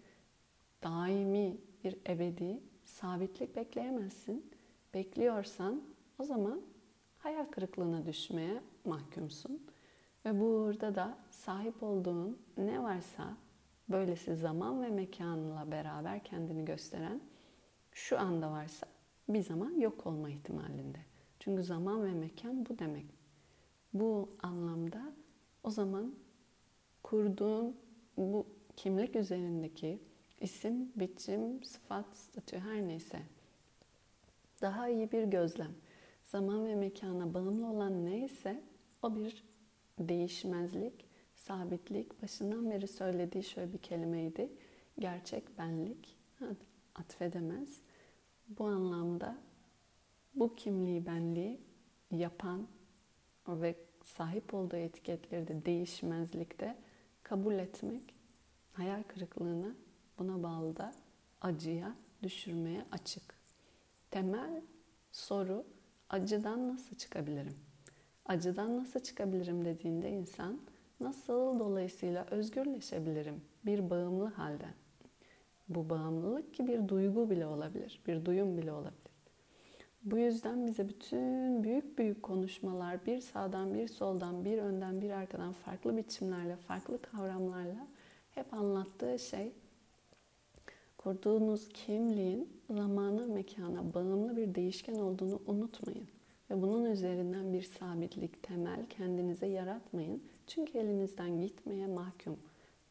daimi 0.82 1.56
bir 1.84 1.96
ebedi 2.08 2.60
sabitlik 2.84 3.56
bekleyemezsin. 3.56 4.50
Bekliyorsan 4.94 5.82
o 6.18 6.24
zaman 6.24 6.60
hayal 7.18 7.44
kırıklığına 7.44 8.06
düşmeye 8.06 8.62
mahkumsun. 8.84 9.66
Ve 10.24 10.40
burada 10.40 10.94
da 10.94 11.18
sahip 11.30 11.82
olduğun 11.82 12.38
ne 12.56 12.82
varsa 12.82 13.36
böylesi 13.88 14.36
zaman 14.36 14.82
ve 14.82 14.90
mekanla 14.90 15.70
beraber 15.70 16.24
kendini 16.24 16.64
gösteren 16.64 17.20
şu 17.92 18.18
anda 18.18 18.50
varsa 18.50 18.86
bir 19.28 19.42
zaman 19.42 19.80
yok 19.80 20.06
olma 20.06 20.30
ihtimalinde. 20.30 20.98
Çünkü 21.40 21.62
zaman 21.62 22.04
ve 22.04 22.12
mekan 22.12 22.66
bu 22.66 22.78
demek. 22.78 23.06
Bu 23.94 24.30
anlamda 24.42 25.12
o 25.62 25.70
zaman 25.70 26.14
kurduğun 27.02 27.76
bu 28.16 28.46
kimlik 28.76 29.16
üzerindeki 29.16 30.00
isim, 30.40 30.92
biçim, 30.96 31.64
sıfat, 31.64 32.16
statü 32.16 32.58
her 32.58 32.88
neyse 32.88 33.22
daha 34.62 34.88
iyi 34.88 35.12
bir 35.12 35.24
gözlem. 35.24 35.74
Zaman 36.24 36.66
ve 36.66 36.74
mekana 36.74 37.34
bağımlı 37.34 37.66
olan 37.66 38.06
neyse 38.06 38.62
o 39.02 39.16
bir 39.16 39.44
değişmezlik, 39.98 41.06
sabitlik. 41.34 42.22
Başından 42.22 42.70
beri 42.70 42.88
söylediği 42.88 43.44
şöyle 43.44 43.72
bir 43.72 43.78
kelimeydi. 43.78 44.52
Gerçek 44.98 45.58
benlik. 45.58 46.16
Atfedemez. 46.94 47.80
Bu 48.48 48.64
anlamda 48.64 49.38
bu 50.34 50.54
kimliği 50.54 51.06
benliği 51.06 51.60
yapan 52.10 52.66
ve 53.48 53.74
sahip 54.04 54.54
olduğu 54.54 54.76
etiketleri 54.76 55.48
de 55.48 55.66
değişmezlikte 55.66 56.76
kabul 57.22 57.54
etmek 57.54 58.14
hayal 58.72 59.02
kırıklığına 59.02 59.74
buna 60.18 60.42
bağlı 60.42 60.76
da 60.76 60.92
acıya 61.40 61.94
düşürmeye 62.22 62.84
açık. 62.92 63.22
Temel 64.10 64.62
soru 65.12 65.64
acıdan 66.10 66.68
nasıl 66.68 66.96
çıkabilirim? 66.96 67.56
Acıdan 68.26 68.76
nasıl 68.76 69.00
çıkabilirim 69.00 69.64
dediğinde 69.64 70.10
insan 70.10 70.60
nasıl 71.00 71.58
dolayısıyla 71.58 72.26
özgürleşebilirim 72.30 73.44
bir 73.66 73.90
bağımlı 73.90 74.26
halden? 74.26 74.74
Bu 75.68 75.90
bağımlılık 75.90 76.54
ki 76.54 76.66
bir 76.66 76.88
duygu 76.88 77.30
bile 77.30 77.46
olabilir, 77.46 78.00
bir 78.06 78.24
duyum 78.24 78.58
bile 78.58 78.72
olabilir. 78.72 79.06
Bu 80.02 80.18
yüzden 80.18 80.66
bize 80.66 80.88
bütün 80.88 81.62
büyük 81.64 81.98
büyük 81.98 82.22
konuşmalar 82.22 83.06
bir 83.06 83.20
sağdan 83.20 83.74
bir 83.74 83.88
soldan 83.88 84.44
bir 84.44 84.58
önden 84.58 85.00
bir 85.00 85.10
arkadan 85.10 85.52
farklı 85.52 85.96
biçimlerle 85.96 86.56
farklı 86.56 87.02
kavramlarla 87.02 87.86
hep 88.30 88.54
anlattığı 88.54 89.18
şey 89.18 89.52
kurduğunuz 91.06 91.68
kimliğin 91.68 92.48
zamana 92.70 93.26
mekana 93.26 93.94
bağımlı 93.94 94.36
bir 94.36 94.54
değişken 94.54 94.94
olduğunu 94.94 95.42
unutmayın. 95.46 96.08
Ve 96.50 96.62
bunun 96.62 96.84
üzerinden 96.84 97.52
bir 97.52 97.62
sabitlik, 97.62 98.42
temel 98.42 98.86
kendinize 98.86 99.46
yaratmayın. 99.46 100.22
Çünkü 100.46 100.78
elinizden 100.78 101.40
gitmeye 101.40 101.86
mahkum. 101.86 102.36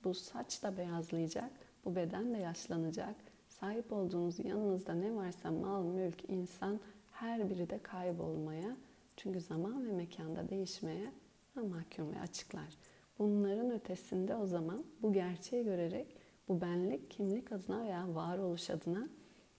Bu 0.04 0.14
saç 0.14 0.64
da 0.64 0.78
beyazlayacak, 0.78 1.52
bu 1.86 1.96
beden 1.96 2.34
de 2.34 2.38
yaşlanacak. 2.38 3.16
Sahip 3.50 3.94
olduğunuz 3.94 4.40
yanınızda 4.40 4.94
ne 4.94 5.16
varsa 5.16 5.52
mal, 5.52 5.84
mülk, 5.84 6.30
insan 6.30 6.80
her 7.12 7.50
biri 7.50 7.70
de 7.70 7.80
kaybolmaya 7.80 8.78
çünkü 9.18 9.42
zaman 9.42 9.88
ve 9.88 9.92
mekanda 9.92 10.50
değişmeye 10.50 11.08
mahkum 11.56 12.12
ve 12.12 12.20
açıklar. 12.20 12.78
Bunların 13.20 13.72
ötesinde 13.72 14.36
o 14.36 14.46
zaman 14.46 14.84
bu 15.02 15.14
gerçeği 15.14 15.64
görerek 15.64 16.25
bu 16.48 16.62
benlik, 16.62 17.12
kimlik 17.12 17.52
adına 17.52 17.84
veya 17.84 18.16
varoluş 18.16 18.70
adına 18.70 19.10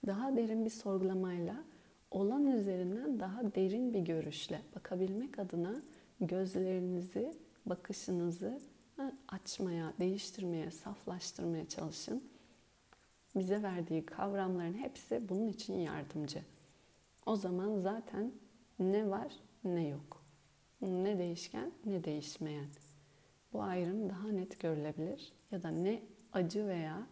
daha 0.05 0.35
derin 0.35 0.65
bir 0.65 0.69
sorgulamayla 0.69 1.63
olan 2.11 2.45
üzerinden 2.45 3.19
daha 3.19 3.55
derin 3.55 3.93
bir 3.93 3.99
görüşle 3.99 4.61
bakabilmek 4.75 5.39
adına 5.39 5.81
gözlerinizi, 6.21 7.33
bakışınızı 7.65 8.59
açmaya, 9.27 9.93
değiştirmeye, 9.99 10.71
saflaştırmaya 10.71 11.67
çalışın. 11.67 12.23
Bize 13.35 13.63
verdiği 13.63 14.05
kavramların 14.05 14.73
hepsi 14.73 15.29
bunun 15.29 15.47
için 15.47 15.73
yardımcı. 15.73 16.41
O 17.25 17.35
zaman 17.35 17.79
zaten 17.79 18.31
ne 18.79 19.09
var 19.09 19.33
ne 19.63 19.87
yok. 19.87 20.23
Ne 20.81 21.19
değişken 21.19 21.71
ne 21.85 22.03
değişmeyen. 22.03 22.67
Bu 23.53 23.61
ayrım 23.61 24.09
daha 24.09 24.27
net 24.27 24.59
görülebilir 24.59 25.33
ya 25.51 25.63
da 25.63 25.69
ne 25.69 26.01
acı 26.37 26.67
veya 26.67 27.07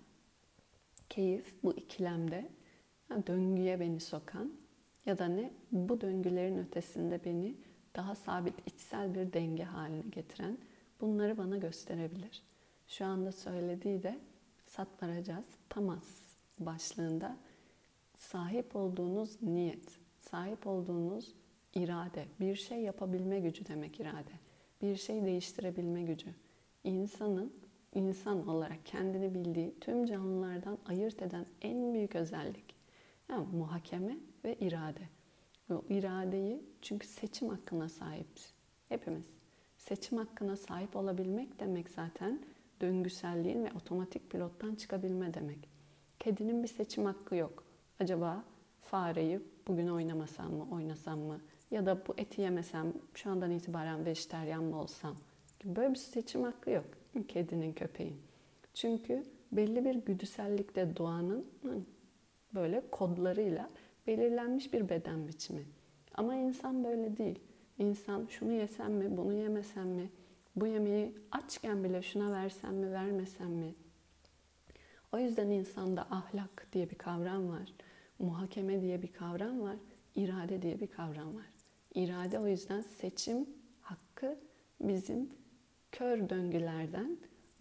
keyif 1.09 1.63
bu 1.63 1.73
ikilemde 1.73 2.49
döngüye 3.27 3.79
beni 3.79 3.99
sokan 3.99 4.53
ya 5.05 5.17
da 5.17 5.25
ne 5.25 5.51
bu 5.71 6.01
döngülerin 6.01 6.57
ötesinde 6.57 7.25
beni 7.25 7.55
daha 7.95 8.15
sabit 8.15 8.67
içsel 8.67 9.15
bir 9.15 9.33
denge 9.33 9.63
haline 9.63 10.09
getiren 10.11 10.57
bunları 11.01 11.37
bana 11.37 11.57
gösterebilir. 11.57 12.43
Şu 12.87 13.05
anda 13.05 13.31
söylediği 13.31 14.03
de 14.03 14.19
satmaracağız 14.65 15.45
tamas 15.69 16.03
başlığında 16.59 17.37
sahip 18.17 18.75
olduğunuz 18.75 19.41
niyet, 19.41 19.99
sahip 20.19 20.67
olduğunuz 20.67 21.33
irade, 21.75 22.25
bir 22.39 22.55
şey 22.55 22.81
yapabilme 22.81 23.39
gücü 23.39 23.65
demek 23.65 23.99
irade. 23.99 24.31
Bir 24.81 24.95
şey 24.95 25.25
değiştirebilme 25.25 26.03
gücü. 26.03 26.35
İnsanın 26.83 27.64
insan 27.95 28.47
olarak 28.47 28.85
kendini 28.85 29.33
bildiği 29.33 29.79
tüm 29.81 30.05
canlılardan 30.05 30.77
ayırt 30.85 31.21
eden 31.21 31.45
en 31.61 31.93
büyük 31.93 32.15
özellik. 32.15 32.75
Yani 33.29 33.47
muhakeme 33.53 34.17
ve 34.45 34.55
irade. 34.55 35.09
O 35.71 35.83
iradeyi 35.89 36.63
çünkü 36.81 37.07
seçim 37.07 37.49
hakkına 37.49 37.89
sahibiz. 37.89 38.53
Hepimiz. 38.89 39.25
Seçim 39.77 40.17
hakkına 40.17 40.57
sahip 40.57 40.95
olabilmek 40.95 41.59
demek 41.59 41.89
zaten 41.89 42.39
döngüselliğin 42.81 43.65
ve 43.65 43.69
otomatik 43.75 44.31
pilottan 44.31 44.75
çıkabilme 44.75 45.33
demek. 45.33 45.69
Kedinin 46.19 46.63
bir 46.63 46.67
seçim 46.67 47.05
hakkı 47.05 47.35
yok. 47.35 47.63
Acaba 47.99 48.43
fareyi 48.81 49.39
bugün 49.67 49.87
oynamasam 49.87 50.53
mı, 50.53 50.67
oynasam 50.71 51.19
mı? 51.19 51.41
Ya 51.71 51.85
da 51.85 52.07
bu 52.07 52.13
eti 52.17 52.41
yemesem, 52.41 52.93
şu 53.13 53.29
andan 53.29 53.51
itibaren 53.51 54.05
vejeteryan 54.05 54.63
mı 54.63 54.81
olsam? 54.81 55.15
Böyle 55.65 55.89
bir 55.89 55.95
seçim 55.95 56.43
hakkı 56.43 56.69
yok 56.69 56.85
kedinin, 57.23 57.73
köpeğin. 57.73 58.17
Çünkü 58.73 59.23
belli 59.51 59.85
bir 59.85 59.95
güdüsellikte 59.95 60.97
doğanın 60.97 61.45
böyle 62.55 62.81
kodlarıyla 62.91 63.69
belirlenmiş 64.07 64.73
bir 64.73 64.89
beden 64.89 65.27
biçimi. 65.27 65.65
Ama 66.13 66.35
insan 66.35 66.83
böyle 66.83 67.17
değil. 67.17 67.39
İnsan 67.79 68.25
şunu 68.29 68.51
yesem 68.51 68.93
mi, 68.93 69.17
bunu 69.17 69.33
yemesem 69.33 69.87
mi, 69.87 70.09
bu 70.55 70.67
yemeği 70.67 71.11
açken 71.31 71.83
bile 71.83 72.01
şuna 72.01 72.31
versem 72.31 72.75
mi, 72.75 72.91
vermesem 72.91 73.51
mi? 73.51 73.75
O 75.11 75.17
yüzden 75.17 75.49
insanda 75.49 76.07
ahlak 76.11 76.67
diye 76.73 76.89
bir 76.89 76.95
kavram 76.95 77.49
var. 77.49 77.73
Muhakeme 78.19 78.81
diye 78.81 79.01
bir 79.01 79.13
kavram 79.13 79.61
var. 79.61 79.75
irade 80.15 80.61
diye 80.61 80.79
bir 80.79 80.87
kavram 80.87 81.35
var. 81.35 81.45
İrade 81.95 82.39
o 82.39 82.47
yüzden 82.47 82.81
seçim 82.81 83.49
hakkı 83.81 84.39
bizim 84.81 85.29
kör 85.97 86.29
döngülerden, 86.29 87.17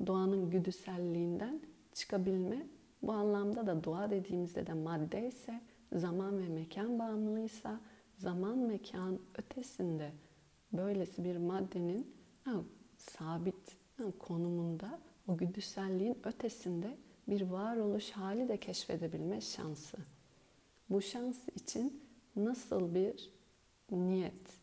doğanın 0.06 0.50
güdüselliğinden 0.50 1.60
çıkabilme. 1.92 2.66
Bu 3.02 3.12
anlamda 3.12 3.66
da 3.66 3.84
doğa 3.84 4.10
dediğimizde 4.10 4.66
de 4.66 4.72
madde 4.72 5.28
ise, 5.28 5.60
zaman 5.92 6.38
ve 6.38 6.48
mekan 6.48 6.98
bağımlıysa, 6.98 7.80
zaman 8.18 8.58
mekan 8.58 9.18
ötesinde 9.38 10.12
böylesi 10.72 11.24
bir 11.24 11.36
maddenin 11.36 12.14
ha, 12.44 12.54
sabit 12.96 13.76
ha, 13.96 14.04
konumunda, 14.18 14.98
o 15.28 15.36
güdüselliğin 15.36 16.18
ötesinde 16.24 16.96
bir 17.28 17.42
varoluş 17.42 18.10
hali 18.10 18.48
de 18.48 18.56
keşfedebilme 18.56 19.40
şansı. 19.40 19.96
Bu 20.90 21.02
şans 21.02 21.48
için 21.56 22.02
nasıl 22.36 22.94
bir 22.94 23.30
niyet 23.90 24.60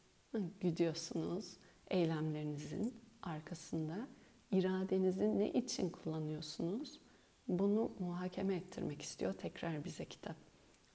gidiyorsunuz 0.62 1.58
eylemlerinizin 1.90 3.01
arkasında 3.24 4.08
iradenizi 4.52 5.40
ne 5.40 5.52
için 5.52 5.90
kullanıyorsunuz? 5.90 7.00
Bunu 7.48 7.92
muhakeme 8.00 8.56
ettirmek 8.56 9.02
istiyor 9.02 9.34
tekrar 9.34 9.86
bize 9.86 10.06
kitap. 10.06 10.36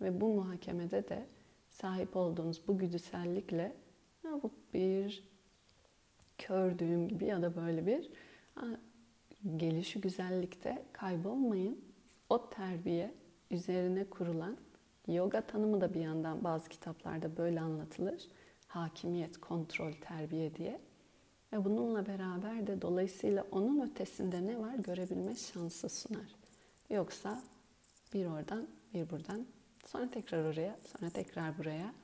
Ve 0.00 0.20
bu 0.20 0.28
muhakemede 0.28 1.08
de 1.08 1.26
sahip 1.70 2.16
olduğunuz 2.16 2.62
bu 2.68 2.78
güdüsellikle 2.78 3.76
bu 4.24 4.50
bir 4.74 5.24
kördüğüm 6.38 7.08
gibi 7.08 7.24
ya 7.24 7.42
da 7.42 7.56
böyle 7.56 7.86
bir 7.86 8.10
gelişi 9.56 10.00
güzellikte 10.00 10.84
kaybolmayın. 10.92 11.84
O 12.28 12.50
terbiye 12.50 13.14
üzerine 13.50 14.04
kurulan 14.04 14.56
yoga 15.08 15.40
tanımı 15.40 15.80
da 15.80 15.94
bir 15.94 16.00
yandan 16.00 16.44
bazı 16.44 16.68
kitaplarda 16.68 17.36
böyle 17.36 17.60
anlatılır. 17.60 18.28
Hakimiyet, 18.66 19.40
kontrol, 19.40 19.92
terbiye 19.92 20.54
diye. 20.54 20.80
Ve 21.56 21.64
bununla 21.64 22.06
beraber 22.06 22.66
de 22.66 22.82
dolayısıyla 22.82 23.44
onun 23.50 23.90
ötesinde 23.90 24.46
ne 24.46 24.60
var 24.60 24.74
görebilme 24.74 25.34
şansı 25.34 25.88
sunar. 25.88 26.34
Yoksa 26.90 27.42
bir 28.14 28.26
oradan 28.26 28.68
bir 28.94 29.10
buradan 29.10 29.46
sonra 29.86 30.10
tekrar 30.10 30.44
oraya 30.44 30.78
sonra 30.86 31.10
tekrar 31.10 31.58
buraya 31.58 31.94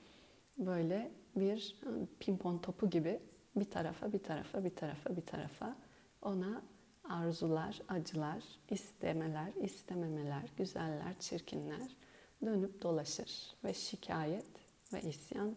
böyle 0.58 1.10
bir 1.36 1.76
pimpon 2.20 2.58
topu 2.58 2.90
gibi 2.90 3.20
bir 3.56 3.64
tarafa 3.64 4.12
bir 4.12 4.18
tarafa 4.18 4.64
bir 4.64 4.76
tarafa 4.76 5.16
bir 5.16 5.26
tarafa 5.26 5.76
ona 6.22 6.62
arzular, 7.04 7.82
acılar, 7.88 8.44
istemeler, 8.70 9.52
istememeler, 9.62 10.52
güzeller, 10.56 11.18
çirkinler 11.20 11.96
dönüp 12.44 12.82
dolaşır 12.82 13.56
ve 13.64 13.74
şikayet 13.74 14.46
ve 14.92 15.02
isyan 15.02 15.54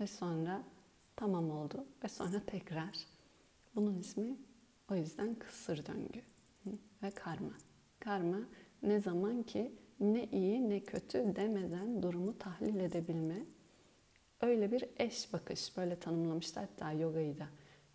ve 0.00 0.06
sonra 0.06 0.62
tamam 1.16 1.50
oldu 1.50 1.84
ve 2.04 2.08
sonra 2.08 2.40
tekrar. 2.46 3.19
Bunun 3.74 3.98
ismi 3.98 4.36
o 4.90 4.94
yüzden 4.94 5.34
kısır 5.34 5.86
döngü 5.86 6.20
ve 7.02 7.10
karma. 7.10 7.52
Karma 8.00 8.40
ne 8.82 9.00
zaman 9.00 9.42
ki 9.42 9.72
ne 10.00 10.24
iyi 10.24 10.68
ne 10.68 10.80
kötü 10.80 11.36
demeden 11.36 12.02
durumu 12.02 12.38
tahlil 12.38 12.80
edebilme, 12.80 13.44
öyle 14.40 14.72
bir 14.72 14.84
eş 14.96 15.32
bakış, 15.32 15.76
böyle 15.76 16.00
tanımlamışlar 16.00 16.64
hatta 16.64 16.92
yogayı 16.92 17.38
da. 17.38 17.46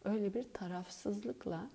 Öyle 0.03 0.33
bir 0.33 0.53
tarafsızlıkla 0.53 1.69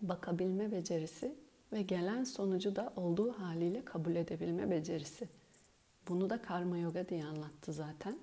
bakabilme 0.00 0.72
becerisi 0.72 1.34
ve 1.72 1.82
gelen 1.82 2.24
sonucu 2.24 2.76
da 2.76 2.92
olduğu 2.96 3.32
haliyle 3.32 3.84
kabul 3.84 4.16
edebilme 4.16 4.70
becerisi. 4.70 5.28
Bunu 6.08 6.30
da 6.30 6.42
karma 6.42 6.78
yoga 6.78 7.08
diye 7.08 7.24
anlattı 7.24 7.72
zaten. 7.72 8.18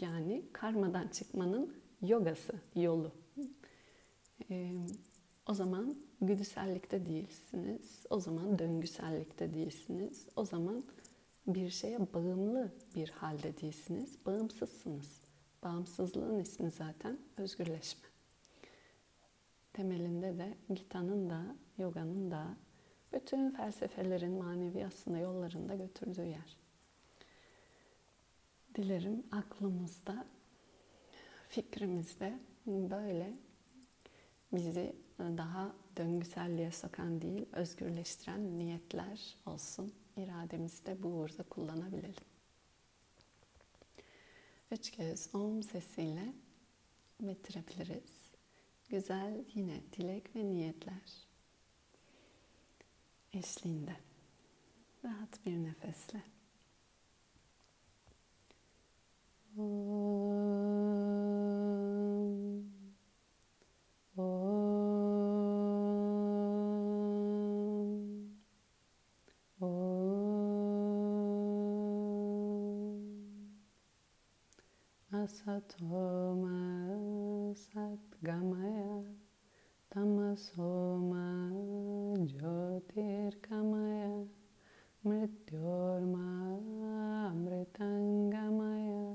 Yani 0.00 0.44
karmadan 0.52 1.08
çıkmanın 1.08 1.74
yogası, 2.02 2.52
yolu. 2.74 3.12
Ee, 4.50 4.72
o 5.46 5.54
zaman 5.54 5.96
güdüsellikte 6.20 7.06
değilsiniz. 7.06 8.06
O 8.10 8.20
zaman 8.20 8.58
döngüsellikte 8.58 9.54
değilsiniz. 9.54 10.26
O 10.36 10.44
zaman 10.44 10.84
bir 11.46 11.70
şeye 11.70 12.00
bağımlı 12.14 12.72
bir 12.94 13.08
halde 13.08 13.60
değilsiniz. 13.60 14.18
Bağımsızsınız. 14.26 15.20
Bağımsızlığın 15.62 16.38
ismi 16.38 16.70
zaten 16.70 17.18
özgürleşme. 17.36 18.08
Temelinde 19.72 20.38
de 20.38 20.54
Gita'nın 20.74 21.30
da, 21.30 21.42
yoganın 21.78 22.30
da, 22.30 22.56
bütün 23.12 23.50
felsefelerin 23.50 24.32
manevi 24.32 24.86
aslında 24.86 25.18
yollarında 25.18 25.74
götürdüğü 25.74 26.24
yer. 26.26 26.56
Dilerim 28.74 29.22
aklımızda, 29.30 30.26
fikrimizde 31.48 32.38
böyle 32.66 33.32
bizi 34.52 34.96
daha 35.18 35.72
döngüselliğe 35.96 36.70
sokan 36.70 37.22
değil, 37.22 37.46
özgürleştiren 37.52 38.58
niyetler 38.58 39.36
olsun. 39.46 39.92
İrademizi 40.16 40.86
de 40.86 41.02
bu 41.02 41.08
uğurda 41.08 41.42
kullanabilelim. 41.42 42.24
Üç 44.70 44.90
kez 44.90 45.34
om 45.34 45.62
sesiyle 45.62 46.32
bitirebiliriz. 47.20 48.30
Güzel 48.88 49.44
yine 49.54 49.80
dilek 49.92 50.36
ve 50.36 50.44
niyetler 50.44 51.26
eşliğinde. 53.32 53.96
Rahat 55.04 55.46
bir 55.46 55.56
nefesle. 55.56 56.22
Asatoma 75.70 77.54
Satgamaya 77.54 79.06
Tamasoma 79.94 81.26
Jyotirkamaya 82.26 84.26
Mrityorma 85.04 86.58
Amritangamaya 87.30 89.14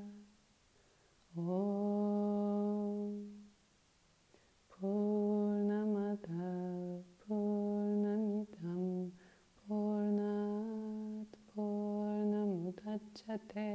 Om 1.38 3.04
Purnamata 4.72 6.48
Purnamidam 7.20 9.12
Purnat 9.60 11.28
Purnamudachyate 11.52 13.72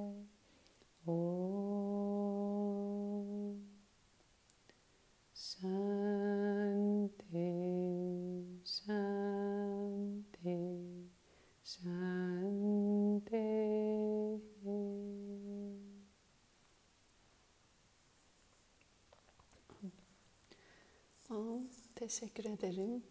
teşekkür 22.20 22.46
ederim. 22.46 23.04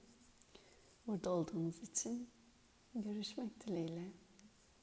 Burada 1.06 1.30
olduğunuz 1.30 1.82
için 1.82 2.28
görüşmek 2.94 3.66
dileğiyle. 3.66 4.12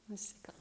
Hoşçakalın. 0.08 0.61